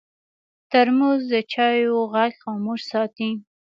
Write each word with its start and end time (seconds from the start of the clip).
ترموز 0.71 1.21
د 1.31 1.33
چایو 1.53 1.95
غږ 2.13 2.31
خاموش 2.41 2.81
ساتي. 2.91 3.29